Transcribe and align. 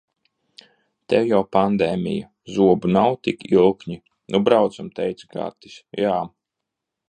Tev 1.13 1.27
jau, 1.31 1.41
pandēmija, 1.57 2.31
zobu 2.55 2.93
nav, 2.97 3.19
tikai 3.27 3.53
ilkņi. 3.59 4.01
"Nu 4.37 4.43
braucam!" 4.49 4.93
teica 5.01 5.33
Gatis. 5.37 5.81
Jā. 6.05 6.19